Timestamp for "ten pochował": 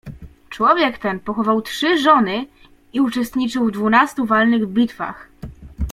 0.99-1.61